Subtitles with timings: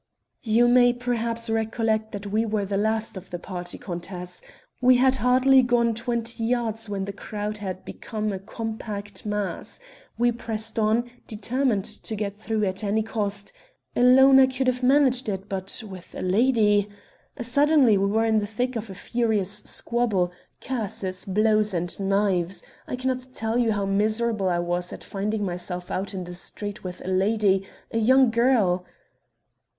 [0.41, 4.41] "You may perhaps recollect that we were the last of the party, countess;
[4.81, 9.79] we had hardly gone twenty yards when the crowd had become a compact mass,
[10.17, 13.51] we pressed on, determined to get through at any cost
[13.95, 16.89] alone I could have managed it but with a lady
[17.39, 20.31] suddenly we were in the thick of a furious squabble
[20.61, 22.63] curses, blows, and knives.
[22.87, 26.83] I cannot tell you how miserable I was at finding myself out in the street
[26.83, 28.83] with a lady a young girl...."